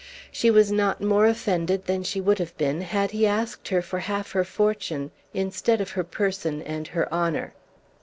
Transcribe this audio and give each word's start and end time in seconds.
She 0.31 0.49
was 0.49 0.71
not 0.71 0.99
more 1.01 1.27
offended 1.27 1.85
than 1.85 2.01
she 2.01 2.19
would 2.19 2.39
have 2.39 2.57
been 2.57 2.81
had 2.81 3.11
he 3.11 3.27
asked 3.27 3.67
her 3.67 3.83
for 3.83 3.99
half 3.99 4.31
her 4.31 4.43
fortune 4.43 5.11
instead 5.31 5.79
of 5.79 5.91
her 5.91 6.03
person 6.03 6.63
and 6.63 6.87
her 6.87 7.07
honour. 7.13 7.53